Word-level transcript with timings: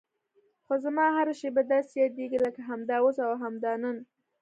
خو 0.65 0.73
زما 0.85 1.05
هره 1.17 1.33
شېبه 1.39 1.61
داسې 1.73 1.93
یادېږي 2.03 2.37
لکه 2.45 2.61
همدا 2.69 2.95
اوس 3.01 3.17
او 3.25 3.33
همدا 3.43 3.73
نن. 3.81 3.97